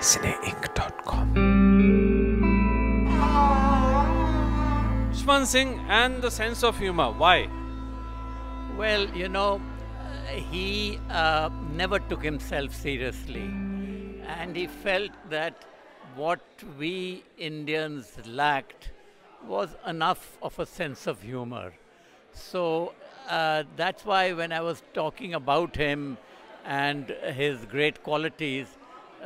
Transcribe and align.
cineinc.com. 0.00 1.34
Shwan 5.12 5.46
Singh 5.46 5.80
and 5.88 6.22
the 6.22 6.30
sense 6.30 6.62
of 6.62 6.78
humor. 6.78 7.10
Why? 7.10 7.48
Well, 8.76 9.08
you 9.10 9.28
know, 9.28 9.60
he 10.28 11.00
uh, 11.10 11.50
never 11.72 11.98
took 11.98 12.22
himself 12.22 12.74
seriously. 12.74 13.50
And 14.26 14.54
he 14.54 14.66
felt 14.66 15.10
that 15.30 15.64
what 16.14 16.40
we 16.78 17.24
Indians 17.38 18.12
lacked 18.26 18.90
was 19.46 19.76
enough 19.86 20.36
of 20.42 20.58
a 20.58 20.66
sense 20.66 21.06
of 21.06 21.22
humor. 21.22 21.72
So 22.32 22.92
uh, 23.28 23.64
that's 23.76 24.04
why 24.04 24.32
when 24.32 24.52
I 24.52 24.60
was 24.60 24.82
talking 24.94 25.34
about 25.34 25.76
him 25.76 26.18
and 26.64 27.08
his 27.34 27.64
great 27.64 28.02
qualities, 28.02 28.66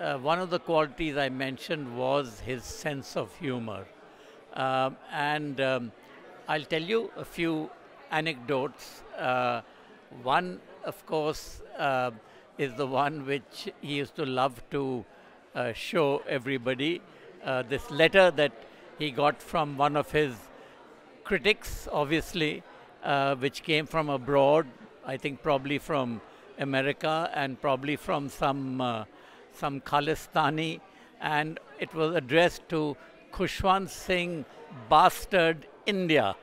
uh, 0.00 0.16
one 0.16 0.38
of 0.38 0.48
the 0.48 0.58
qualities 0.58 1.16
I 1.16 1.28
mentioned 1.28 1.96
was 1.96 2.40
his 2.40 2.64
sense 2.64 3.16
of 3.16 3.34
humor. 3.36 3.86
Um, 4.54 4.96
and 5.12 5.60
um, 5.60 5.92
I'll 6.48 6.64
tell 6.64 6.82
you 6.82 7.10
a 7.16 7.24
few 7.24 7.70
anecdotes. 8.10 9.02
Uh, 9.18 9.60
one, 10.22 10.60
of 10.84 11.04
course, 11.04 11.60
uh, 11.78 12.12
is 12.56 12.74
the 12.74 12.86
one 12.86 13.26
which 13.26 13.68
he 13.82 13.96
used 13.96 14.16
to 14.16 14.24
love 14.24 14.62
to 14.70 15.04
uh, 15.54 15.72
show 15.74 16.22
everybody. 16.26 17.02
Uh, 17.44 17.62
this 17.62 17.90
letter 17.90 18.30
that 18.30 18.52
he 18.98 19.10
got 19.10 19.40
from 19.42 19.76
one 19.76 19.96
of 19.96 20.10
his 20.10 20.34
critics, 21.24 21.88
obviously, 21.92 22.62
which 23.38 23.62
came 23.62 23.86
from 23.86 24.08
abroad, 24.08 24.66
I 25.06 25.16
think 25.16 25.42
probably 25.42 25.78
from 25.78 26.20
America 26.58 27.30
and 27.34 27.60
probably 27.60 27.96
from 27.96 28.28
some, 28.28 29.06
some 29.60 29.80
Khalistani, 29.80 30.80
and 31.20 31.58
it 31.78 31.94
was 31.94 32.14
addressed 32.14 32.68
to 32.70 32.96
Khushwant 33.32 33.88
Singh, 33.90 34.44
bastard 34.88 35.66
India, 35.86 36.34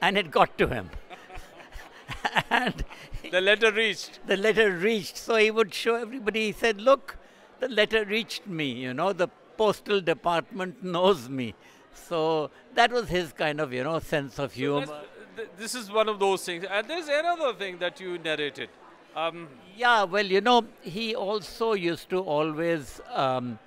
and 0.00 0.16
it 0.18 0.30
got 0.30 0.56
to 0.58 0.66
him. 0.68 0.90
and 2.50 2.84
The 3.30 3.40
letter 3.40 3.70
reached. 3.72 4.18
the 4.26 4.36
letter 4.36 4.70
reached, 4.72 5.16
so 5.16 5.36
he 5.36 5.50
would 5.50 5.72
show 5.82 5.94
everybody. 6.06 6.46
He 6.46 6.52
said, 6.52 6.80
"Look, 6.80 7.16
the 7.60 7.68
letter 7.68 8.04
reached 8.04 8.46
me. 8.46 8.66
You 8.86 8.94
know, 8.94 9.12
the 9.12 9.28
postal 9.62 10.00
department 10.00 10.82
knows 10.82 11.28
me." 11.28 11.54
So 11.94 12.50
that 12.74 12.90
was 12.98 13.08
his 13.08 13.32
kind 13.32 13.60
of, 13.60 13.72
you 13.72 13.84
know, 13.84 13.98
sense 13.98 14.38
of 14.38 14.52
humor. 14.54 14.86
That's- 14.86 15.08
th- 15.36 15.48
This 15.58 15.74
is 15.80 15.90
one 15.90 16.08
of 16.12 16.18
those 16.22 16.44
things. 16.44 16.64
And 16.78 16.88
there's 16.92 17.08
another 17.08 17.52
thing 17.64 17.78
that 17.84 18.00
you 18.00 18.18
narrated. 18.18 18.68
Um, 19.14 19.48
Yeah, 19.76 20.04
well, 20.04 20.26
you 20.26 20.40
know, 20.40 20.64
he 20.82 21.14
also 21.14 21.72
used 21.72 22.10
to 22.10 22.20
always 22.20 23.00
um, 23.10 23.58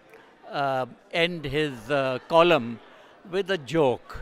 uh, 0.49 0.85
end 1.11 1.45
his 1.45 1.89
uh, 1.89 2.19
column 2.27 2.79
with 3.31 3.49
a 3.52 3.57
joke. 3.57 4.17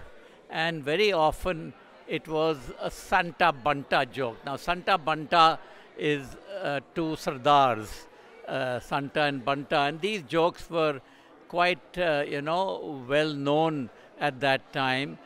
And 0.49 0.83
very 0.83 1.11
often 1.11 1.73
it 2.07 2.27
was 2.27 2.57
a 2.79 2.89
Santa 2.89 3.51
Banta 3.51 4.05
joke. 4.05 4.37
Now, 4.45 4.55
Santa 4.55 4.97
Banta 4.97 5.59
is 5.97 6.37
uh, 6.61 6.79
two 6.95 7.15
Sardars, 7.17 8.07
uh, 8.47 8.79
Santa 8.79 9.23
and 9.23 9.43
Banta. 9.43 9.79
And 9.79 9.99
these 9.99 10.23
jokes 10.23 10.69
were 10.69 11.01
quite, 11.49 11.97
uh, 11.97 12.23
you 12.27 12.41
know, 12.41 13.03
well 13.07 13.33
known 13.33 13.89
at 14.19 14.39
that 14.39 14.71
time. 14.71 15.17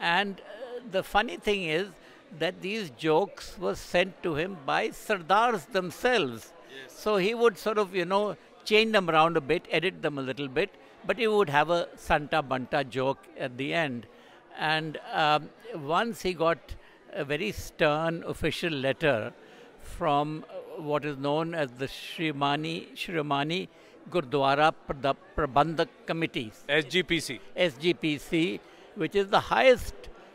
And 0.00 0.40
uh, 0.40 0.80
the 0.90 1.02
funny 1.02 1.36
thing 1.38 1.64
is 1.64 1.88
that 2.38 2.60
these 2.60 2.90
jokes 2.90 3.56
were 3.58 3.74
sent 3.74 4.22
to 4.22 4.34
him 4.34 4.56
by 4.64 4.88
Sardars 4.88 5.66
themselves. 5.72 6.52
So 6.88 7.16
he 7.16 7.34
would 7.34 7.58
sort 7.58 7.78
of, 7.78 7.94
you 7.94 8.04
know, 8.04 8.36
change 8.64 8.92
them 8.92 9.10
around 9.10 9.36
a 9.36 9.40
bit, 9.40 9.66
edit 9.70 10.02
them 10.02 10.18
a 10.18 10.22
little 10.22 10.48
bit, 10.48 10.70
but 11.06 11.18
he 11.18 11.26
would 11.26 11.50
have 11.50 11.70
a 11.70 11.88
Santa 11.96 12.42
Banta 12.42 12.84
joke 12.84 13.18
at 13.38 13.56
the 13.58 13.74
end. 13.74 14.06
And 14.58 14.98
um, 15.12 15.50
once 15.74 16.22
he 16.22 16.32
got 16.32 16.74
a 17.12 17.24
very 17.24 17.52
stern 17.52 18.22
official 18.26 18.72
letter 18.72 19.32
from 19.80 20.44
what 20.78 21.04
is 21.04 21.18
known 21.18 21.54
as 21.54 21.70
the 21.72 21.86
Shrimani, 21.86 22.94
Shrimani 22.94 23.68
Gurdwara 24.10 24.72
Prabandhak 25.36 25.88
Committee, 26.06 26.52
SGPC. 26.68 27.40
SGPC, 27.56 28.60
which 28.94 29.14
is 29.14 29.28
the 29.28 29.40
highest 29.40 29.94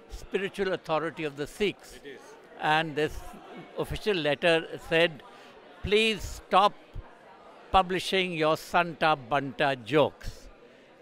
spiritual 0.10 0.74
authority 0.74 1.24
of 1.24 1.38
the 1.38 1.48
Sikhs. 1.48 2.00
And 2.62 2.96
this 2.96 3.18
official 3.78 4.16
letter 4.16 4.66
said, 4.90 5.24
please 5.84 6.22
stop 6.22 6.74
publishing 7.72 8.34
your 8.34 8.58
Santa 8.58 9.16
Banta 9.16 9.76
jokes. 9.86 10.48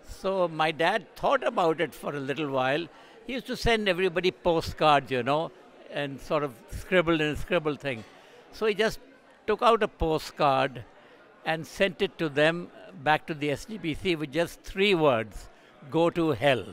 So 0.07 0.47
my 0.47 0.71
dad 0.71 1.15
thought 1.15 1.43
about 1.43 1.79
it 1.81 1.93
for 1.93 2.15
a 2.15 2.19
little 2.19 2.49
while. 2.49 2.87
He 3.25 3.33
used 3.33 3.47
to 3.47 3.55
send 3.55 3.87
everybody 3.87 4.31
postcards, 4.31 5.11
you 5.11 5.23
know, 5.23 5.51
and 5.91 6.19
sort 6.19 6.43
of 6.43 6.53
scribble 6.69 7.21
and 7.21 7.37
scribble 7.37 7.75
thing. 7.75 8.03
So 8.51 8.65
he 8.65 8.73
just 8.73 8.99
took 9.47 9.61
out 9.61 9.83
a 9.83 9.87
postcard 9.87 10.83
and 11.45 11.65
sent 11.65 12.01
it 12.01 12.17
to 12.17 12.29
them 12.29 12.69
back 13.03 13.27
to 13.27 13.33
the 13.33 13.49
SGPC 13.49 14.17
with 14.17 14.31
just 14.31 14.61
three 14.61 14.95
words 14.95 15.49
go 15.91 16.09
to 16.09 16.31
hell. 16.31 16.65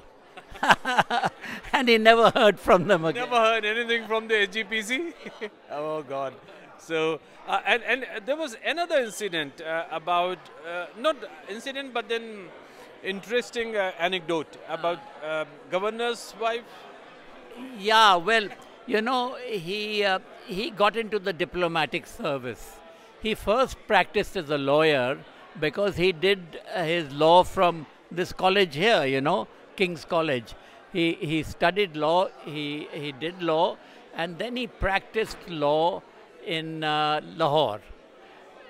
and 1.73 1.89
he 1.89 1.99
never 1.99 2.31
heard 2.31 2.59
from 2.59 2.87
them 2.87 3.05
again. 3.05 3.25
Never 3.25 3.37
heard 3.37 3.65
anything 3.65 4.07
from 4.07 4.29
the 4.29 4.35
SGPC. 4.35 5.13
oh 5.71 6.03
God. 6.03 6.35
So 6.79 7.21
uh, 7.47 7.61
and 7.67 7.83
and 7.83 8.07
there 8.27 8.37
was 8.37 8.57
another 8.65 8.99
incident 8.99 9.61
uh, 9.61 9.85
about 9.91 10.39
uh, 10.67 10.87
not 10.99 11.17
incident 11.49 11.93
but 11.95 12.09
then 12.09 12.49
interesting 13.03 13.77
uh, 13.77 13.93
anecdote 13.99 14.57
about 14.69 15.01
uh, 15.25 15.45
governor's 15.71 16.35
wife. 16.41 16.63
Yeah, 17.79 18.17
well, 18.17 18.49
you 18.87 19.03
know, 19.03 19.37
he 19.45 20.05
uh, 20.05 20.21
he 20.47 20.71
got 20.71 20.97
into 20.97 21.19
the 21.19 21.33
diplomatic 21.33 22.07
service. 22.07 22.77
He 23.21 23.35
first 23.35 23.77
practiced 23.87 24.37
as 24.37 24.51
a 24.51 24.59
lawyer 24.59 25.19
because 25.61 25.97
he 25.97 26.13
did 26.13 26.61
his 26.75 27.13
law 27.13 27.45
from 27.45 27.87
this 28.11 28.33
college 28.33 28.75
here, 28.75 29.05
you 29.05 29.21
know, 29.21 29.47
King's 29.77 30.05
College. 30.05 30.55
He 30.93 31.15
he 31.15 31.43
studied 31.43 31.97
law. 31.97 32.29
He 32.45 32.89
he 32.93 33.13
did 33.13 33.43
law, 33.43 33.77
and 34.15 34.39
then 34.39 34.57
he 34.57 34.67
practiced 34.67 35.39
law 35.49 36.03
in 36.45 36.85
uh, 36.85 37.21
Lahore. 37.37 37.81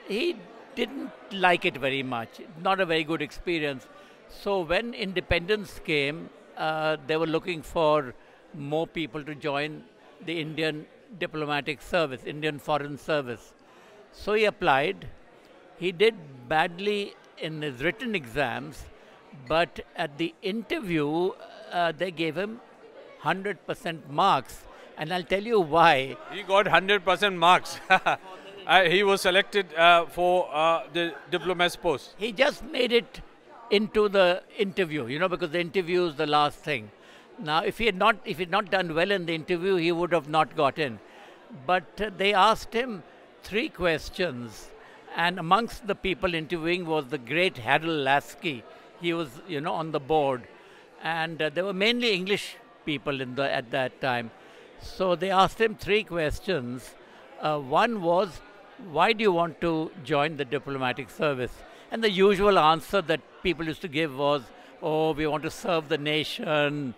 He 0.07 0.37
didn't 0.75 1.13
like 1.33 1.65
it 1.65 1.77
very 1.77 2.03
much. 2.03 2.41
Not 2.63 2.81
a 2.81 2.87
very 2.87 3.05
good 3.05 3.23
experience. 3.23 3.87
So 4.29 4.61
when 4.61 4.95
independence 4.95 5.81
came, 5.85 6.31
uh, 6.57 6.97
they 7.07 7.17
were 7.17 7.27
looking 7.27 7.63
for 7.63 8.15
more 8.55 8.87
people 8.87 9.25
to 9.25 9.35
join 9.35 9.83
the 10.25 10.41
Indian 10.41 10.87
diplomatic 11.19 11.83
service, 11.83 12.23
Indian 12.25 12.59
foreign 12.59 12.97
service. 12.97 13.53
So 14.13 14.35
he 14.35 14.45
applied. 14.45 15.09
He 15.79 15.93
did 15.93 16.15
badly 16.49 17.15
in 17.39 17.61
his 17.63 17.83
written 17.83 18.15
exams, 18.15 18.85
but 19.49 19.81
at 19.97 20.19
the 20.19 20.35
interview, 20.43 21.31
uh, 21.71 21.93
they 21.93 22.11
gave 22.11 22.37
him 22.37 22.61
100% 23.23 24.09
marks. 24.11 24.63
And 24.99 25.13
I'll 25.13 25.23
tell 25.25 25.43
you 25.43 25.61
why. 25.61 26.17
He 26.33 26.43
got 26.43 26.67
100% 26.67 27.37
marks. 27.37 27.81
Uh, 28.65 28.85
he 28.85 29.03
was 29.03 29.21
selected 29.21 29.75
uh, 29.75 30.07
for 30.07 30.49
uh, 30.53 30.85
the 30.93 31.13
diplomat's 31.33 31.75
post. 31.75 32.15
He 32.17 32.31
just 32.31 32.63
made 32.65 32.93
it 32.93 33.21
into 33.71 34.09
the 34.09 34.43
interview, 34.57 35.07
you 35.07 35.19
know, 35.19 35.29
because 35.29 35.51
the 35.51 35.61
interview 35.61 36.05
is 36.05 36.15
the 36.15 36.27
last 36.27 36.59
thing. 36.59 36.91
Now, 37.41 37.65
if 37.65 37.79
he 37.79 37.87
had 37.87 37.97
not, 37.97 38.17
if 38.25 38.37
he 38.39 38.45
had 38.45 38.51
not 38.51 38.71
done 38.71 38.95
well 38.95 39.11
in 39.11 39.27
the 39.27 39.35
interview, 39.35 39.77
he 39.77 39.91
would 39.91 40.13
have 40.13 40.29
not 40.29 40.55
got 40.55 40.79
in. 40.79 41.01
But 41.67 42.01
uh, 42.01 42.11
they 42.17 42.33
asked 42.35 42.73
him 42.73 43.03
three 43.43 43.69
questions, 43.69 44.69
and 45.17 45.41
amongst 45.41 45.89
the 45.89 45.97
people 45.97 46.33
interviewing 46.35 46.87
was 46.87 47.07
the 47.07 47.19
great 47.19 47.59
Harold 47.59 48.05
Laski. 48.07 48.63
He 49.03 49.13
was, 49.13 49.29
you 49.49 49.61
know, 49.61 49.75
on 49.75 49.91
the 49.91 50.01
board, 50.01 50.47
and 51.03 51.43
uh, 51.43 51.51
there 51.51 51.65
were 51.65 51.73
mainly 51.73 52.13
English 52.13 52.57
people 52.87 53.21
in 53.21 53.35
the 53.35 53.53
at 53.53 53.71
that 53.73 54.01
time. 54.01 54.31
So 54.81 55.17
they 55.17 55.31
asked 55.31 55.61
him 55.61 55.75
three 55.75 56.05
questions. 56.05 56.95
Uh, 57.41 57.59
one 57.59 58.03
was, 58.03 58.41
why 58.91 59.13
do 59.13 59.23
you 59.23 59.33
want 59.33 59.61
to 59.61 59.91
join 60.05 60.37
the 60.37 60.45
diplomatic 60.45 61.11
service? 61.11 61.53
And 61.91 62.03
the 62.03 62.11
usual 62.11 62.59
answer 62.59 63.03
that 63.03 63.21
people 63.43 63.67
used 63.67 63.83
to 63.83 63.89
give 63.89 64.17
was, 64.17 64.43
oh, 64.81 65.13
we 65.13 65.27
want 65.27 65.43
to 65.43 65.51
serve 65.51 65.89
the 65.89 65.99
nation, 65.99 66.95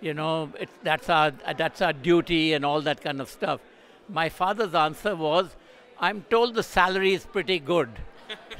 you 0.00 0.14
know, 0.14 0.50
that's, 0.82 1.08
our, 1.08 1.32
that's 1.56 1.80
our 1.80 1.92
duty 1.92 2.52
and 2.52 2.64
all 2.64 2.80
that 2.82 3.00
kind 3.00 3.20
of 3.20 3.28
stuff. 3.28 3.60
My 4.08 4.28
father's 4.28 4.74
answer 4.74 5.14
was, 5.14 5.56
I'm 5.98 6.24
told 6.28 6.54
the 6.54 6.62
salary 6.62 7.14
is 7.14 7.24
pretty 7.24 7.60
good. 7.60 7.90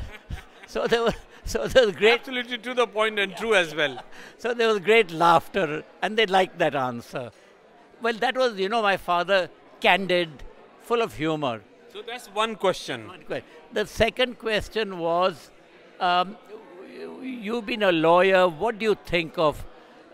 so 0.67 0.87
there 0.87 1.03
was, 1.03 1.15
so 1.45 1.67
there 1.67 1.87
was 1.87 1.97
great. 1.97 2.21
Absolutely 2.21 2.59
to 2.59 2.75
the 2.75 2.87
point 2.87 3.19
and 3.19 3.37
true 3.37 3.55
as 3.55 3.75
well. 3.75 3.99
So 4.39 4.55
there 4.55 4.69
was 4.69 4.81
great 4.81 5.11
laughter, 5.11 5.85
and 6.01 6.17
they 6.17 6.27
liked 6.27 6.59
that 6.59 6.75
answer. 6.75 7.31
Well, 8.01 8.15
that 8.15 8.37
was, 8.37 8.59
you 8.59 8.69
know, 8.69 8.83
my 8.83 8.97
father, 8.97 9.49
candid, 9.81 10.31
full 10.81 11.03
of 11.03 11.15
humor. 11.15 11.61
So 11.93 12.03
that's 12.03 12.27
one 12.29 12.57
question. 12.57 13.07
One 13.07 13.23
question. 13.23 13.49
The 13.73 13.87
second 13.87 14.39
question 14.39 14.99
was, 14.99 15.51
um, 16.01 16.37
you've 17.23 17.67
been 17.67 17.83
a 17.83 17.93
lawyer. 17.93 18.49
What 18.49 18.79
do 18.79 18.85
you 18.85 18.97
think 19.07 19.39
of 19.39 19.65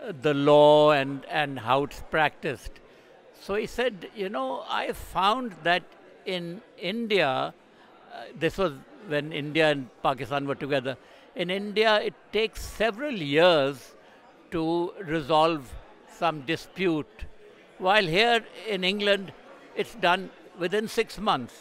uh, 0.03 0.13
the 0.21 0.33
law 0.33 0.91
and, 0.91 1.25
and 1.25 1.59
how 1.59 1.83
it's 1.83 2.03
practiced? 2.11 2.71
So 3.41 3.55
he 3.55 3.65
said, 3.65 4.09
you 4.15 4.29
know, 4.29 4.63
I 4.69 4.91
found 4.91 5.55
that 5.63 5.83
in 6.25 6.61
India, 6.77 7.27
uh, 7.27 8.23
this 8.37 8.57
was 8.57 8.73
when 9.07 9.31
India 9.31 9.71
and 9.71 9.89
Pakistan 10.03 10.45
were 10.45 10.55
together. 10.55 10.97
In 11.35 11.49
India, 11.49 12.01
it 12.01 12.13
takes 12.31 12.61
several 12.61 13.13
years 13.13 13.95
to 14.51 14.93
resolve 15.03 15.71
some 16.11 16.41
dispute, 16.41 17.25
while 17.77 18.05
here 18.05 18.43
in 18.67 18.83
England, 18.83 19.31
it's 19.75 19.95
done 19.95 20.29
within 20.57 20.87
six 20.87 21.17
months. 21.17 21.53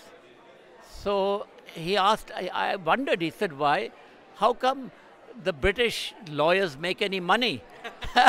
So 0.89 1.47
he 1.75 1.97
asked, 1.97 2.33
I, 2.35 2.51
I 2.53 2.77
wondered, 2.77 3.23
he 3.23 3.31
said, 3.31 3.57
why? 3.59 3.93
How 4.37 4.53
come 4.53 4.91
the 5.43 5.53
British 5.53 6.15
lawyers 6.31 6.77
make 6.77 7.01
any 7.03 7.21
money? 7.21 7.63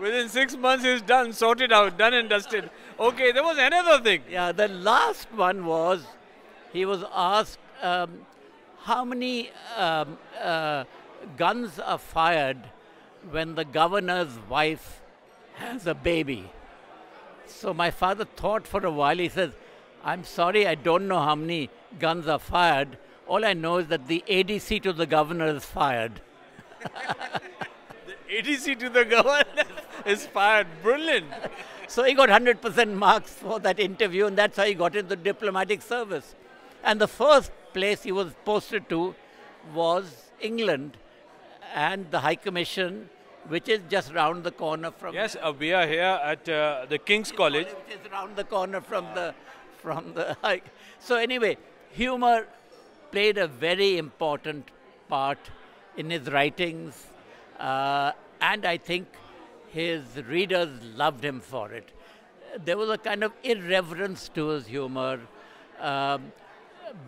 Within 0.00 0.28
six 0.28 0.56
months, 0.56 0.84
it's 0.84 1.02
done, 1.02 1.32
sorted 1.32 1.72
out, 1.72 1.96
done 1.96 2.12
and 2.12 2.28
dusted. 2.28 2.68
Okay, 2.98 3.30
there 3.30 3.44
was 3.44 3.56
another 3.56 4.02
thing. 4.02 4.22
Yeah, 4.28 4.50
the 4.50 4.66
last 4.66 5.32
one 5.32 5.64
was 5.64 6.04
he 6.72 6.84
was 6.84 7.04
asked 7.14 7.58
um, 7.82 8.26
how 8.82 9.04
many 9.04 9.50
um, 9.76 10.18
uh, 10.40 10.84
guns 11.36 11.78
are 11.78 11.98
fired 11.98 12.58
when 13.30 13.54
the 13.54 13.64
governor's 13.64 14.38
wife 14.48 15.00
has 15.54 15.86
a 15.86 15.94
baby. 15.94 16.50
So 17.46 17.74
my 17.74 17.90
father 17.90 18.24
thought 18.24 18.66
for 18.66 18.84
a 18.84 18.90
while. 18.90 19.18
He 19.18 19.28
says, 19.28 19.52
I'm 20.04 20.24
sorry, 20.24 20.66
I 20.66 20.74
don't 20.74 21.06
know 21.06 21.20
how 21.20 21.34
many 21.34 21.70
guns 21.98 22.26
are 22.26 22.38
fired. 22.38 22.98
All 23.28 23.44
I 23.44 23.52
know 23.52 23.78
is 23.78 23.86
that 23.88 24.08
the 24.08 24.24
ADC 24.28 24.82
to 24.82 24.92
the 24.92 25.06
governor 25.06 25.46
is 25.46 25.64
fired. 25.64 26.20
the 26.82 28.42
ADC 28.42 28.78
to 28.80 28.88
the 28.88 29.04
governor 29.04 29.44
is 30.06 30.26
fired. 30.26 30.66
Brilliant. 30.82 31.26
so 31.86 32.02
he 32.02 32.14
got 32.14 32.28
100% 32.28 32.94
marks 32.94 33.30
for 33.30 33.60
that 33.60 33.78
interview, 33.78 34.26
and 34.26 34.36
that's 34.36 34.56
how 34.56 34.64
he 34.64 34.74
got 34.74 34.96
into 34.96 35.14
diplomatic 35.14 35.82
service. 35.82 36.34
And 36.82 37.00
the 37.00 37.06
first 37.06 37.52
place 37.72 38.02
he 38.02 38.12
was 38.12 38.32
posted 38.44 38.88
to 38.88 39.14
was 39.74 40.30
England 40.40 40.96
and 41.74 42.10
the 42.10 42.20
High 42.20 42.36
Commission 42.36 43.08
which 43.48 43.68
is 43.68 43.80
just 43.88 44.12
round 44.12 44.44
the 44.44 44.50
corner 44.50 44.90
from. 44.90 45.14
Yes, 45.14 45.36
uh, 45.40 45.52
we 45.58 45.72
are 45.72 45.86
here 45.86 46.20
at 46.22 46.48
uh, 46.48 46.86
the 46.88 46.98
King's 46.98 47.32
College. 47.32 47.66
Which 47.66 47.98
is 47.98 48.12
round 48.12 48.36
the 48.36 48.44
corner 48.44 48.80
from 48.80 49.06
the 49.14 49.34
from 49.78 50.14
the. 50.14 50.36
High. 50.42 50.62
So 50.98 51.16
anyway, 51.16 51.56
humor 51.90 52.46
played 53.10 53.38
a 53.38 53.48
very 53.48 53.98
important 53.98 54.70
part 55.08 55.38
in 55.96 56.10
his 56.10 56.30
writings, 56.30 57.06
uh, 57.58 58.12
and 58.40 58.64
I 58.64 58.76
think 58.76 59.08
his 59.68 60.02
readers 60.28 60.70
loved 60.96 61.24
him 61.24 61.40
for 61.40 61.72
it. 61.72 61.90
There 62.64 62.76
was 62.76 62.90
a 62.90 62.98
kind 62.98 63.24
of 63.24 63.32
irreverence 63.42 64.28
to 64.34 64.48
his 64.48 64.66
humor, 64.66 65.20
um, 65.80 66.32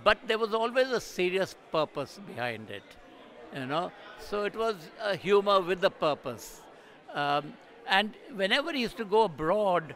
but 0.03 0.19
there 0.27 0.39
was 0.39 0.55
always 0.55 0.91
a 0.91 1.01
serious 1.01 1.55
purpose 1.71 2.21
behind 2.27 2.71
it 2.71 2.83
you 3.55 3.67
know. 3.67 3.93
So 4.19 4.45
it 4.45 4.57
was 4.57 4.77
a 5.03 5.17
humor 5.17 5.61
with 5.61 5.85
a 5.85 5.91
purpose. 5.91 6.61
Um, 7.15 7.55
and 7.87 8.15
whenever 8.35 8.73
he 8.73 8.81
used 8.81 8.97
to 8.97 9.05
go 9.05 9.23
abroad, 9.23 9.95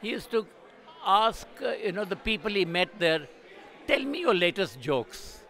he 0.00 0.10
used 0.10 0.30
to 0.30 0.46
ask, 1.04 1.46
uh, 1.62 1.72
you 1.72 1.92
know, 1.92 2.04
the 2.04 2.16
people 2.16 2.50
he 2.50 2.64
met 2.64 2.88
there, 2.98 3.26
tell 3.86 4.02
me 4.02 4.20
your 4.20 4.34
latest 4.34 4.80
jokes. 4.80 5.40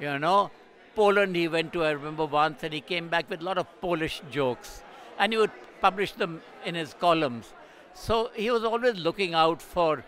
You 0.00 0.18
know, 0.18 0.50
Poland 0.94 1.36
he 1.36 1.48
went 1.48 1.72
to, 1.72 1.84
I 1.84 1.90
remember 1.90 2.24
once, 2.24 2.62
and 2.62 2.72
he 2.72 2.80
came 2.80 3.08
back 3.08 3.28
with 3.28 3.40
a 3.40 3.44
lot 3.44 3.58
of 3.58 3.66
Polish 3.80 4.22
jokes. 4.30 4.82
And 5.18 5.32
he 5.32 5.38
would 5.38 5.50
publish 5.80 6.12
them 6.12 6.40
in 6.64 6.74
his 6.74 6.94
columns. 6.94 7.52
So 7.94 8.30
he 8.34 8.50
was 8.50 8.64
always 8.64 8.96
looking 8.96 9.34
out 9.34 9.60
for 9.60 10.04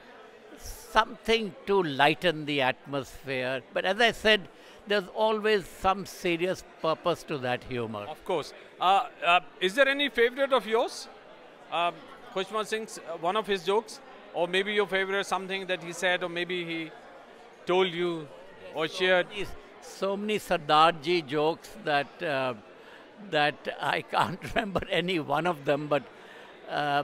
something 0.93 1.55
to 1.67 1.83
lighten 1.83 2.45
the 2.47 2.63
atmosphere. 2.63 3.63
But 3.73 3.85
as 3.85 4.01
I 4.01 4.13
said, 4.13 4.49
there's 4.87 5.09
always 5.15 5.67
some 5.67 6.07
serious 6.07 6.65
purpose 6.83 7.23
to 7.25 7.39
that 7.39 7.65
humor. 7.65 8.07
Of 8.09 8.25
course. 8.25 8.53
Uh, 8.81 9.07
uh, 9.25 9.41
is 9.61 9.75
there 9.75 9.89
any 9.89 10.09
favorite 10.09 10.53
of 10.53 10.67
yours? 10.67 11.09
Um, 11.73 11.95
Singh's 12.65 12.99
uh, 12.99 13.17
one 13.19 13.37
of 13.37 13.47
his 13.47 13.65
jokes, 13.65 14.01
or 14.35 14.49
maybe 14.49 14.73
your 14.73 14.87
favorite 14.87 15.27
something 15.27 15.67
that 15.67 15.83
he 15.83 15.93
said, 15.93 16.23
or 16.23 16.29
maybe 16.29 16.65
he 16.65 16.91
told 17.67 17.89
you 17.89 18.29
or 18.75 18.89
shared. 18.89 19.27
So 19.83 20.17
many 20.17 20.39
Sardarji 20.39 21.27
jokes 21.27 21.71
that 21.85 22.23
uh, 22.23 22.55
that 23.31 23.77
I 23.81 24.03
can't 24.03 24.43
remember 24.55 24.81
any 24.91 25.19
one 25.19 25.47
of 25.47 25.65
them, 25.65 25.87
but 25.89 26.03
uh, 26.69 27.03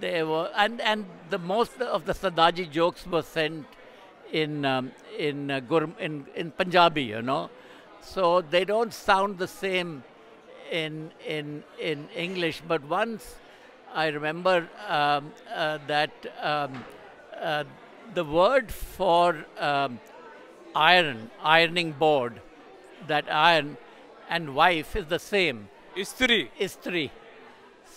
they 0.00 0.22
were, 0.22 0.50
and 0.56 0.80
and 0.80 1.06
the 1.30 1.38
most 1.38 1.80
of 1.80 2.04
the 2.04 2.12
Sadaji 2.12 2.70
jokes 2.70 3.06
were 3.06 3.22
sent 3.22 3.66
in 4.32 4.64
um, 4.64 4.92
in, 5.18 5.50
uh, 5.50 5.60
in 5.98 6.26
in 6.34 6.50
Punjabi, 6.50 7.02
you 7.02 7.22
know. 7.22 7.50
So 8.00 8.40
they 8.40 8.64
don't 8.64 8.92
sound 8.92 9.38
the 9.38 9.48
same 9.48 10.04
in 10.70 11.10
in 11.26 11.64
in 11.80 12.08
English. 12.14 12.62
But 12.66 12.84
once 12.84 13.36
I 13.94 14.08
remember 14.08 14.68
um, 14.88 15.32
uh, 15.54 15.78
that 15.86 16.10
um, 16.42 16.84
uh, 17.40 17.64
the 18.14 18.24
word 18.24 18.70
for 18.70 19.44
um, 19.58 20.00
iron, 20.74 21.30
ironing 21.42 21.92
board, 21.92 22.40
that 23.06 23.32
iron 23.32 23.76
and 24.28 24.54
wife 24.54 24.96
is 24.96 25.06
the 25.06 25.18
same. 25.18 25.68
Istri. 25.96 26.50
Istri. 26.58 27.10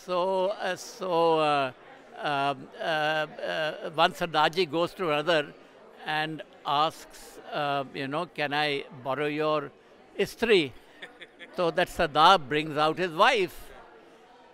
So 0.06 0.48
uh, 0.48 0.76
so. 0.76 1.40
Uh, 1.40 1.72
Um, 2.22 2.68
uh, 2.78 2.84
uh, 2.84 3.90
one 3.92 4.12
Sardaji 4.12 4.70
goes 4.70 4.94
to 4.96 5.10
another 5.12 5.54
and 6.06 6.42
asks, 6.66 7.40
uh, 7.54 7.86
you 7.94 8.08
know, 8.08 8.26
can 8.26 8.54
I 8.54 8.84
borrow 9.04 9.28
your 9.28 9.72
istri? 10.18 10.74
so 11.56 11.72
that 11.72 11.88
Sardar 11.88 12.38
brings 12.38 12.76
out 12.76 12.98
his 12.98 13.14
wife. 13.14 13.72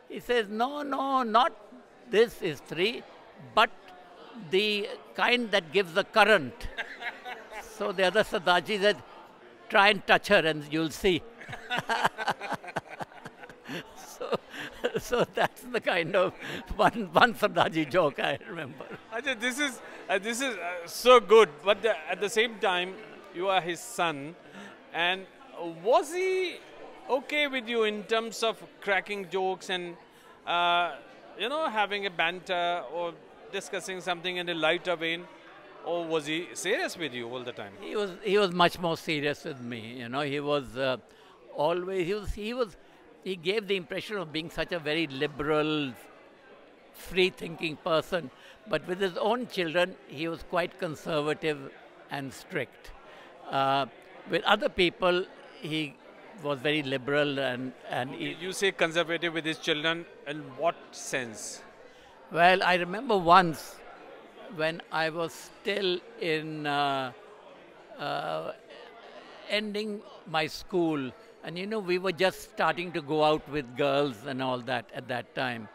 He 0.09 0.19
says, 0.19 0.47
no, 0.47 0.83
no, 0.83 1.23
not 1.23 1.53
this 2.11 2.39
istri, 2.43 3.01
but 3.55 3.71
the 4.51 4.87
kind 5.15 5.49
that 5.49 5.71
gives 5.71 5.93
the 5.93 6.03
current. 6.03 6.67
so 7.77 7.91
the 7.91 8.03
other 8.03 8.23
Sardaji 8.23 8.79
said, 8.79 8.97
try 9.69 9.89
and 9.89 10.05
touch 10.05 10.27
her 10.27 10.45
and 10.45 10.71
you'll 10.71 10.91
see. 10.91 11.23
so, 15.09 15.23
that's 15.35 15.61
the 15.61 15.79
kind 15.79 16.15
of 16.15 16.33
one, 16.75 17.09
one 17.13 17.35
Sardaji 17.35 17.89
joke 17.91 18.19
I 18.19 18.39
remember. 18.49 18.85
Ajay, 19.13 19.39
this 19.39 19.59
is, 19.59 19.79
uh, 20.09 20.17
this 20.17 20.41
is 20.41 20.55
uh, 20.55 20.87
so 20.87 21.19
good, 21.19 21.49
but 21.63 21.83
the, 21.83 21.95
at 22.09 22.19
the 22.19 22.29
same 22.29 22.57
time, 22.59 22.95
you 23.35 23.47
are 23.47 23.61
his 23.61 23.79
son. 23.79 24.35
And 24.93 25.27
was 25.83 26.11
he 26.11 26.55
okay 27.07 27.45
with 27.45 27.67
you 27.67 27.83
in 27.83 28.03
terms 28.05 28.41
of 28.41 28.63
cracking 28.81 29.29
jokes 29.29 29.69
and, 29.69 29.95
uh, 30.47 30.95
you 31.37 31.49
know, 31.49 31.69
having 31.69 32.07
a 32.07 32.09
banter 32.09 32.81
or 32.91 33.13
discussing 33.51 34.01
something 34.01 34.37
in 34.37 34.49
a 34.49 34.55
lighter 34.55 34.95
vein? 34.95 35.25
Or 35.85 36.03
was 36.03 36.25
he 36.25 36.47
serious 36.53 36.97
with 36.97 37.13
you 37.13 37.29
all 37.29 37.43
the 37.43 37.51
time? 37.51 37.73
He 37.79 37.95
was, 37.95 38.09
he 38.23 38.39
was 38.39 38.51
much 38.51 38.79
more 38.79 38.97
serious 38.97 39.43
with 39.43 39.61
me. 39.61 39.99
You 39.99 40.09
know, 40.09 40.21
he 40.21 40.39
was 40.39 40.75
uh, 40.75 40.97
always, 41.55 42.07
he 42.07 42.13
was, 42.15 42.33
he 42.33 42.53
was, 42.55 42.75
he 43.25 43.35
gave 43.35 43.67
the 43.67 43.75
impression 43.75 44.17
of 44.17 44.31
being 44.31 44.51
such 44.51 44.71
a 44.71 44.77
very 44.77 45.07
liberal, 45.07 45.91
free 46.93 47.31
thinking 47.31 47.75
person. 47.77 48.29
But 48.69 48.87
with 48.87 49.01
his 49.01 49.17
own 49.17 49.47
children, 49.47 49.95
he 50.07 50.27
was 50.27 50.43
quite 50.43 50.79
conservative 50.79 51.71
and 52.11 52.31
strict. 52.31 52.91
Uh, 53.49 53.87
with 54.29 54.43
other 54.43 54.69
people, 54.69 55.25
he 55.59 55.95
was 56.43 56.59
very 56.59 56.83
liberal 56.83 57.39
and. 57.39 57.73
and 57.89 58.11
he, 58.11 58.37
you 58.39 58.53
say 58.53 58.71
conservative 58.71 59.33
with 59.33 59.45
his 59.45 59.57
children, 59.57 60.05
in 60.27 60.41
what 60.57 60.75
sense? 60.91 61.61
Well, 62.31 62.61
I 62.61 62.75
remember 62.75 63.17
once 63.17 63.75
when 64.55 64.83
I 64.91 65.09
was 65.09 65.33
still 65.33 65.99
in 66.21 66.67
uh, 66.67 67.11
uh, 67.97 68.51
ending 69.49 70.01
my 70.27 70.45
school, 70.45 71.11
and 71.45 71.59
you 71.59 71.67
know, 71.67 71.77
we 71.77 71.99
were 71.99 72.11
just 72.11 72.41
starting 72.41 72.91
to 72.91 73.01
go 73.03 73.23
out 73.23 73.47
with 73.49 73.77
girls 73.77 74.15
and 74.25 74.41
all 74.41 74.57
that 74.61 74.89
at 74.95 75.07
that 75.09 75.35
time. 75.35 75.69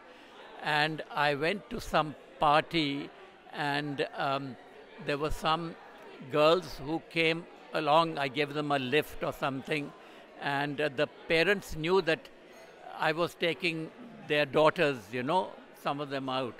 And 0.61 1.01
I 1.09 1.35
went 1.35 1.69
to 1.69 1.79
some 1.79 2.13
party, 2.41 3.09
and 3.53 4.05
um, 4.17 4.57
there 5.05 5.17
were 5.17 5.31
some 5.31 5.75
girls 6.29 6.77
who 6.85 7.01
came 7.09 7.45
along. 7.73 8.17
I 8.17 8.27
gave 8.27 8.53
them 8.53 8.73
a 8.73 8.79
lift 8.79 9.23
or 9.23 9.31
something, 9.31 9.93
and 10.41 10.81
uh, 10.81 10.89
the 10.93 11.07
parents 11.29 11.77
knew 11.77 12.01
that 12.01 12.19
I 12.99 13.13
was 13.13 13.33
taking 13.35 13.89
their 14.27 14.45
daughters, 14.45 14.97
you 15.09 15.23
know, 15.23 15.51
some 15.81 16.01
of 16.01 16.09
them 16.09 16.27
out. 16.27 16.55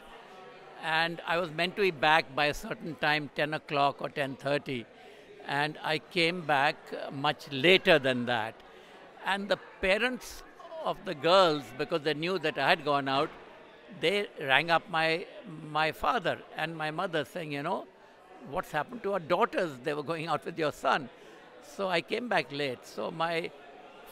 And 0.82 1.22
I 1.28 1.38
was 1.38 1.52
meant 1.52 1.76
to 1.76 1.82
be 1.82 1.92
back 1.92 2.34
by 2.34 2.46
a 2.46 2.54
certain 2.54 2.96
time, 2.96 3.30
10 3.36 3.56
o'clock 3.56 3.98
or 4.02 4.08
10.30. 4.08 4.86
And 5.46 5.78
I 5.84 6.00
came 6.00 6.42
back 6.42 6.78
much 7.12 7.52
later 7.52 8.00
than 8.00 8.26
that. 8.28 8.56
And 9.26 9.48
the 9.48 9.58
parents 9.82 10.44
of 10.84 10.98
the 11.06 11.14
girls, 11.14 11.64
because 11.78 12.02
they 12.02 12.14
knew 12.14 12.40
that 12.40 12.58
I 12.58 12.70
had 12.70 12.84
gone 12.84 13.08
out, 13.08 13.30
they 14.00 14.28
rang 14.40 14.72
up 14.72 14.90
my, 14.90 15.26
my 15.70 15.92
father 15.92 16.40
and 16.58 16.76
my 16.76 16.92
mother 16.92 17.26
saying, 17.26 17.52
you 17.52 17.64
know, 17.64 17.86
what's 18.50 18.72
happened 18.72 19.04
to 19.04 19.14
our 19.14 19.20
daughters? 19.20 19.72
They 19.84 19.94
were 19.94 20.04
going 20.04 20.28
out 20.28 20.46
with 20.46 20.58
your 20.58 20.72
son. 20.72 21.10
So 21.64 21.90
I 21.90 22.02
came 22.02 22.28
back 22.28 22.52
late. 22.52 22.86
So 22.86 23.12
my 23.12 23.52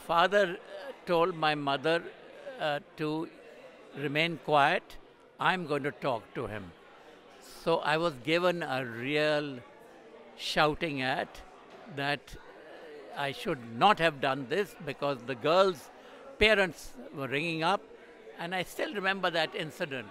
father 0.06 0.58
told 1.06 1.36
my 1.36 1.56
mother 1.56 2.04
uh, 2.60 2.80
to 2.98 3.30
remain 3.98 4.40
quiet. 4.46 4.98
I'm 5.40 5.66
going 5.66 5.84
to 5.84 5.92
talk 5.92 6.34
to 6.36 6.48
him. 6.48 6.72
So 7.64 7.78
I 7.78 7.98
was 7.98 8.14
given 8.24 8.64
a 8.64 8.86
real 8.86 9.60
shouting 10.38 11.02
at 11.02 11.42
that 11.96 12.36
I 13.18 13.32
should 13.32 13.60
not 13.78 14.00
have 14.00 14.22
done 14.22 14.48
this 14.50 14.76
because 14.86 15.20
the 15.26 15.36
girls' 15.36 15.90
parents 16.38 16.94
were 17.16 17.28
ringing 17.28 17.64
up. 17.64 17.82
And 18.40 18.56
I 18.56 18.64
still 18.64 18.94
remember 18.94 19.30
that 19.32 19.54
incident 19.54 20.08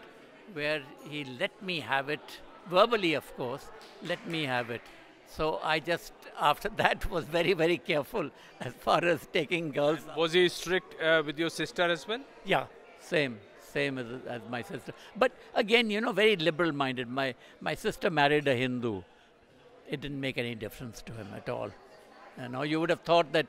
where 0.53 0.83
he 1.09 1.25
let 1.25 1.63
me 1.63 1.81
have 1.81 2.09
it, 2.09 2.41
verbally, 2.69 3.15
of 3.15 3.37
course, 3.37 3.67
let 4.03 4.27
me 4.27 4.45
have 4.45 4.71
it. 4.71 4.83
So 5.27 5.61
I 5.63 5.79
just, 5.79 6.13
after 6.41 6.69
that, 6.77 7.11
was 7.11 7.25
very, 7.25 7.53
very 7.53 7.79
careful 7.79 8.31
as 8.61 8.73
far 8.75 9.05
as 9.05 9.27
taking 9.33 9.71
girls. 9.71 10.01
Was 10.17 10.33
he 10.33 10.49
strict 10.49 11.01
uh, 11.01 11.23
with 11.25 11.39
your 11.39 11.51
sister 11.51 11.83
as 11.83 12.07
well? 12.07 12.21
Yeah, 12.45 12.67
same, 13.01 13.39
same 13.61 13.99
as, 13.99 14.07
as 14.27 14.43
my 14.51 14.63
sister. 14.63 14.93
But 15.17 15.33
again, 15.55 15.91
you 15.91 16.01
know, 16.01 16.13
very 16.13 16.37
liberal 16.37 16.73
minded. 16.73 17.09
My, 17.09 17.35
my 17.61 17.75
sister 17.75 18.11
married 18.11 18.49
a 18.49 18.55
Hindu. 18.55 19.03
It 19.89 20.01
didn't 20.01 20.21
make 20.21 20.37
any 20.37 20.55
difference 20.55 21.03
to 21.03 21.13
him 21.13 21.29
at 21.35 21.49
all. 21.49 21.71
You 22.41 22.49
know, 22.49 22.63
you 22.63 22.81
would 22.81 22.91
have 22.91 23.01
thought 23.01 23.33
that, 23.33 23.47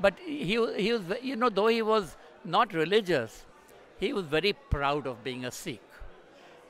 but 0.00 0.14
he, 0.24 0.58
he 0.76 0.92
was, 0.92 1.02
you 1.22 1.36
know, 1.36 1.48
though 1.48 1.66
he 1.66 1.82
was 1.82 2.16
not 2.44 2.72
religious, 2.72 3.44
he 3.98 4.12
was 4.12 4.24
very 4.26 4.52
proud 4.52 5.06
of 5.06 5.22
being 5.24 5.44
a 5.44 5.50
Sikh 5.50 5.82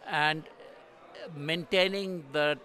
and 0.06 0.42
maintaining 1.36 2.24
the 2.32 2.58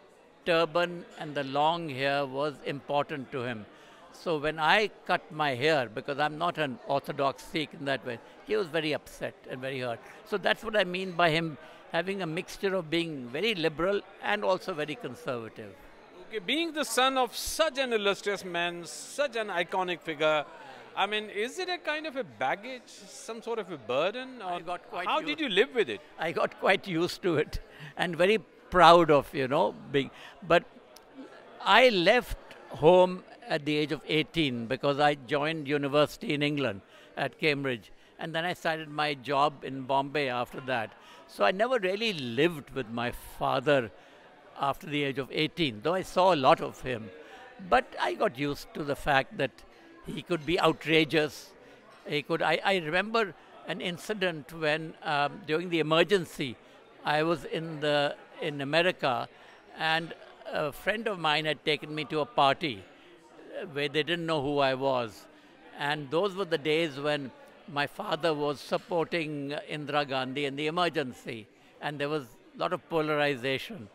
turban 0.45 1.05
and 1.19 1.35
the 1.35 1.43
long 1.43 1.89
hair 1.89 2.25
was 2.25 2.55
important 2.65 3.31
to 3.31 3.41
him. 3.41 3.65
So 4.13 4.37
when 4.37 4.59
I 4.59 4.89
cut 5.05 5.29
my 5.31 5.55
hair, 5.55 5.89
because 5.93 6.19
I'm 6.19 6.37
not 6.37 6.57
an 6.57 6.79
orthodox 6.87 7.43
Sikh 7.43 7.73
in 7.73 7.85
that 7.85 8.05
way, 8.05 8.19
he 8.47 8.55
was 8.55 8.67
very 8.67 8.93
upset 8.93 9.35
and 9.49 9.59
very 9.59 9.79
hurt. 9.79 9.99
So 10.25 10.37
that's 10.37 10.63
what 10.63 10.77
I 10.77 10.83
mean 10.83 11.11
by 11.11 11.29
him 11.29 11.57
having 11.91 12.21
a 12.21 12.25
mixture 12.25 12.73
of 12.75 12.89
being 12.89 13.27
very 13.27 13.53
liberal 13.55 14.01
and 14.23 14.43
also 14.43 14.73
very 14.73 14.95
conservative. 14.95 15.75
Being 16.39 16.73
the 16.73 16.83
son 16.83 17.17
of 17.17 17.35
such 17.35 17.77
an 17.77 17.93
illustrious 17.93 18.43
man, 18.43 18.83
such 18.85 19.35
an 19.35 19.47
iconic 19.47 20.01
figure, 20.01 20.43
I 20.95 21.05
mean, 21.05 21.29
is 21.29 21.59
it 21.59 21.69
a 21.69 21.77
kind 21.77 22.07
of 22.07 22.15
a 22.15 22.23
baggage, 22.23 22.87
some 22.87 23.41
sort 23.41 23.59
of 23.59 23.71
a 23.71 23.77
burden? 23.77 24.41
Or 24.41 24.61
how 25.05 25.21
did 25.21 25.39
you 25.39 25.49
live 25.49 25.73
with 25.73 25.89
it? 25.89 26.01
I 26.17 26.31
got 26.31 26.59
quite 26.59 26.87
used 26.87 27.21
to 27.23 27.37
it 27.37 27.59
and 27.97 28.15
very 28.15 28.39
proud 28.69 29.11
of, 29.11 29.33
you 29.33 29.47
know, 29.47 29.75
being. 29.91 30.09
But 30.47 30.63
I 31.63 31.89
left 31.89 32.37
home 32.69 33.23
at 33.47 33.65
the 33.65 33.77
age 33.77 33.91
of 33.91 34.01
18 34.07 34.65
because 34.65 34.99
I 34.99 35.15
joined 35.15 35.67
university 35.67 36.33
in 36.33 36.41
England 36.41 36.81
at 37.15 37.39
Cambridge. 37.39 37.91
And 38.17 38.33
then 38.33 38.45
I 38.45 38.53
started 38.53 38.89
my 38.89 39.13
job 39.13 39.63
in 39.63 39.83
Bombay 39.83 40.29
after 40.29 40.61
that. 40.61 40.91
So 41.27 41.43
I 41.43 41.51
never 41.51 41.77
really 41.79 42.13
lived 42.13 42.71
with 42.71 42.89
my 42.89 43.11
father 43.37 43.91
after 44.59 44.87
the 44.87 45.03
age 45.03 45.17
of 45.19 45.29
18, 45.31 45.81
though 45.83 45.93
I 45.93 46.01
saw 46.01 46.33
a 46.33 46.35
lot 46.35 46.61
of 46.61 46.81
him. 46.81 47.09
But 47.69 47.95
I 47.99 48.13
got 48.13 48.37
used 48.37 48.73
to 48.73 48.83
the 48.83 48.95
fact 48.95 49.37
that 49.37 49.51
he 50.05 50.21
could 50.21 50.45
be 50.45 50.59
outrageous. 50.59 51.51
He 52.07 52.21
could. 52.21 52.41
I, 52.41 52.59
I 52.63 52.77
remember 52.77 53.33
an 53.67 53.81
incident 53.81 54.51
when 54.53 54.93
um, 55.03 55.41
during 55.47 55.69
the 55.69 55.79
emergency, 55.79 56.55
I 57.03 57.23
was 57.23 57.45
in 57.45 57.79
the 57.79 58.15
in 58.41 58.61
America, 58.61 59.27
and 59.77 60.13
a 60.51 60.71
friend 60.71 61.07
of 61.07 61.19
mine 61.19 61.45
had 61.45 61.63
taken 61.65 61.93
me 61.93 62.05
to 62.05 62.19
a 62.19 62.25
party 62.25 62.83
where 63.71 63.87
they 63.87 64.03
didn't 64.03 64.25
know 64.25 64.41
who 64.41 64.59
I 64.59 64.73
was. 64.73 65.25
And 65.77 66.09
those 66.11 66.35
were 66.35 66.45
the 66.45 66.57
days 66.57 66.99
when 66.99 67.31
my 67.71 67.87
father 67.87 68.33
was 68.33 68.59
supporting 68.59 69.55
Indira 69.69 70.07
Gandhi 70.07 70.45
in 70.45 70.55
the 70.55 70.67
emergency, 70.67 71.47
and 71.81 71.99
there 71.99 72.09
was 72.09 72.23
a 72.55 72.59
lot 72.59 72.73
of 72.73 72.87
polarization. 72.89 73.89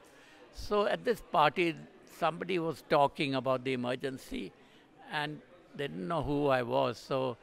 So 0.54 0.86
at 0.86 1.04
this 1.04 1.20
party, 1.32 1.76
somebody 2.18 2.58
was 2.58 2.82
talking 2.88 3.34
about 3.34 3.64
the 3.64 3.72
emergency, 3.72 4.52
and 5.12 5.40
they 5.74 5.88
didn't 5.88 6.08
know 6.08 6.22
who 6.22 6.48
I 6.48 6.62
was. 6.62 6.98
So 6.98 7.36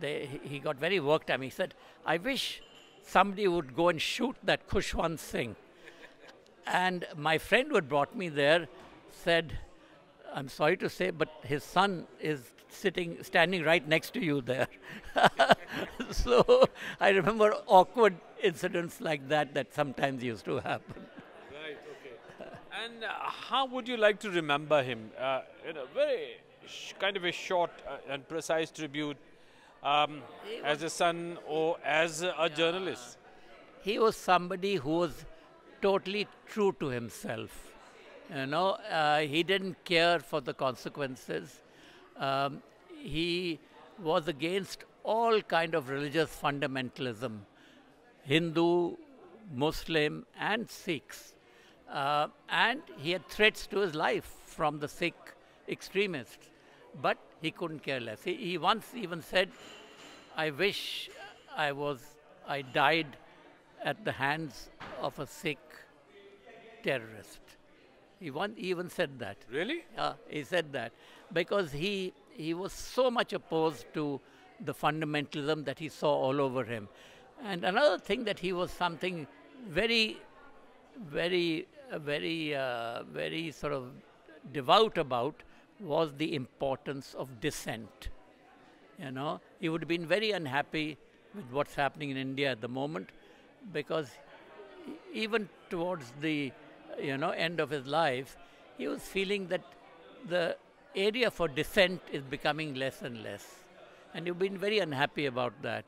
they, 0.00 0.28
he 0.42 0.58
got 0.58 0.76
very 0.76 1.00
worked 1.00 1.30
up. 1.30 1.40
He 1.40 1.50
said, 1.50 1.74
I 2.04 2.18
wish 2.18 2.62
somebody 3.02 3.48
would 3.48 3.74
go 3.74 3.88
and 3.88 4.00
shoot 4.00 4.36
that 4.44 4.68
Khushwant 4.68 5.18
Singh. 5.18 5.56
And 6.66 7.06
my 7.16 7.38
friend 7.38 7.68
who 7.68 7.76
had 7.76 7.88
brought 7.88 8.16
me 8.16 8.28
there 8.28 8.68
said, 9.10 9.58
I'm 10.34 10.48
sorry 10.48 10.76
to 10.78 10.90
say, 10.90 11.10
but 11.10 11.28
his 11.44 11.62
son 11.62 12.06
is 12.20 12.40
sitting, 12.68 13.22
standing 13.22 13.62
right 13.62 13.86
next 13.86 14.12
to 14.14 14.20
you 14.20 14.40
there. 14.40 14.68
so 16.10 16.68
I 17.00 17.10
remember 17.10 17.54
awkward 17.66 18.16
incidents 18.42 19.00
like 19.00 19.28
that 19.28 19.54
that 19.54 19.72
sometimes 19.72 20.22
used 20.22 20.44
to 20.46 20.58
happen. 20.58 21.06
And 22.86 23.02
uh, 23.02 23.08
how 23.50 23.66
would 23.66 23.88
you 23.88 23.96
like 23.96 24.20
to 24.20 24.30
remember 24.30 24.80
him? 24.80 25.10
Uh, 25.18 25.40
in 25.68 25.76
a 25.76 25.86
very 25.92 26.36
kind 27.00 27.16
of 27.16 27.24
a 27.24 27.32
short 27.32 27.72
uh, 27.88 27.96
and 28.08 28.28
precise 28.28 28.70
tribute 28.70 29.16
um, 29.82 30.22
as 30.62 30.84
a 30.84 30.90
son 30.90 31.36
or 31.48 31.78
as 31.84 32.22
a, 32.22 32.32
a 32.38 32.48
journalist. 32.48 33.18
He 33.82 33.98
was 33.98 34.14
somebody 34.14 34.76
who 34.76 34.98
was 34.98 35.24
totally 35.82 36.28
true 36.46 36.76
to 36.78 36.86
himself. 36.86 37.72
You 38.32 38.46
know, 38.46 38.68
uh, 39.00 39.18
he 39.20 39.42
didn't 39.42 39.84
care 39.84 40.20
for 40.20 40.40
the 40.40 40.54
consequences. 40.54 41.60
Um, 42.16 42.62
he 42.96 43.58
was 44.00 44.28
against 44.28 44.84
all 45.02 45.40
kind 45.40 45.74
of 45.74 45.88
religious 45.88 46.30
fundamentalism, 46.40 47.38
Hindu, 48.22 48.96
Muslim, 49.52 50.24
and 50.38 50.70
Sikhs. 50.70 51.32
Uh, 51.90 52.28
and 52.48 52.82
he 52.96 53.12
had 53.12 53.26
threats 53.28 53.66
to 53.68 53.78
his 53.78 53.94
life 53.94 54.28
from 54.44 54.78
the 54.80 54.88
Sikh 54.88 55.14
extremists, 55.68 56.50
but 57.00 57.18
he 57.40 57.50
couldn't 57.50 57.82
care 57.82 58.00
less. 58.00 58.22
He, 58.22 58.34
he 58.34 58.58
once 58.58 58.92
even 58.94 59.22
said, 59.22 59.50
"I 60.36 60.50
wish 60.50 61.10
I 61.56 61.72
was, 61.72 62.00
I 62.46 62.62
died 62.62 63.16
at 63.84 64.04
the 64.04 64.12
hands 64.12 64.68
of 65.00 65.18
a 65.18 65.26
Sikh 65.26 65.58
terrorist. 66.82 67.40
He 68.18 68.32
even 68.56 68.88
said 68.88 69.18
that. 69.18 69.36
Really? 69.50 69.84
Yeah, 69.94 70.14
he 70.28 70.42
said 70.42 70.72
that 70.72 70.92
because 71.32 71.72
he 71.72 72.14
he 72.30 72.54
was 72.54 72.72
so 72.72 73.10
much 73.10 73.32
opposed 73.32 73.86
to 73.94 74.20
the 74.60 74.74
fundamentalism 74.74 75.64
that 75.64 75.78
he 75.78 75.88
saw 75.88 76.12
all 76.14 76.40
over 76.40 76.64
him. 76.64 76.88
And 77.44 77.64
another 77.64 77.98
thing 77.98 78.24
that 78.24 78.38
he 78.38 78.52
was 78.52 78.70
something 78.70 79.26
very, 79.68 80.18
very, 80.98 81.66
very, 81.94 82.54
uh, 82.54 83.02
very 83.04 83.50
sort 83.50 83.72
of 83.72 83.90
devout 84.52 84.98
about 84.98 85.42
was 85.80 86.12
the 86.16 86.34
importance 86.34 87.14
of 87.14 87.40
dissent. 87.40 88.08
You 88.98 89.10
know, 89.10 89.40
he 89.60 89.68
would 89.68 89.82
have 89.82 89.88
been 89.88 90.06
very 90.06 90.30
unhappy 90.30 90.96
with 91.34 91.44
what's 91.50 91.74
happening 91.74 92.10
in 92.10 92.16
India 92.16 92.50
at 92.50 92.60
the 92.60 92.68
moment 92.68 93.10
because 93.72 94.08
even 95.12 95.48
towards 95.70 96.12
the 96.20 96.52
you 97.00 97.16
know 97.18 97.30
end 97.30 97.60
of 97.60 97.70
his 97.70 97.86
life, 97.86 98.36
he 98.78 98.88
was 98.88 99.02
feeling 99.02 99.48
that 99.48 99.62
the 100.28 100.56
area 100.94 101.30
for 101.30 101.48
dissent 101.48 102.00
is 102.10 102.22
becoming 102.22 102.74
less 102.74 103.02
and 103.02 103.22
less, 103.22 103.44
and 104.14 104.26
you've 104.26 104.38
been 104.38 104.56
very 104.56 104.78
unhappy 104.78 105.26
about 105.26 105.52
that 105.62 105.84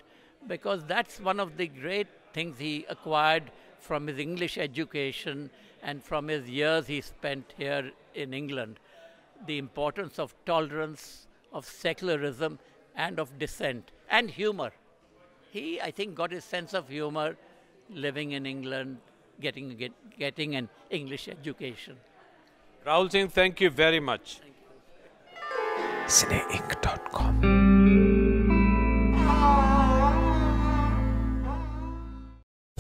because 0.47 0.85
that's 0.85 1.19
one 1.21 1.41
of 1.41 1.57
the 1.57 1.67
great 1.67 2.07
things 2.33 2.59
he 2.59 2.85
acquired 2.89 3.51
from 3.79 4.07
his 4.07 4.19
English 4.19 4.59
education 4.59 5.51
and 5.83 6.03
from 6.03 6.29
his 6.29 6.49
years 6.49 6.87
he 6.87 7.01
spent 7.01 7.55
here 7.57 7.93
in 8.15 8.35
England. 8.35 8.79
the 9.47 9.59
importance 9.59 10.19
of 10.19 10.35
tolerance, 10.45 11.27
of 11.53 11.65
secularism, 11.65 12.59
and 12.97 13.19
of 13.19 13.39
dissent, 13.39 13.91
and 14.11 14.31
humor. 14.31 14.73
He, 15.51 15.81
I 15.81 15.91
think, 15.91 16.15
got 16.15 16.31
his 16.33 16.45
sense 16.45 16.75
of 16.75 16.89
humor 16.89 17.37
living 17.91 18.33
in 18.33 18.47
England, 18.47 18.99
getting, 19.41 19.77
get, 19.77 19.93
getting 20.19 20.57
an 20.57 20.69
English 20.91 21.29
education. 21.29 21.97
Rahul 22.87 23.11
Singh, 23.11 23.29
thank 23.29 23.61
you 23.61 23.71
very 23.71 24.01
much. 24.01 24.41
Cineinc.com. 26.07 27.68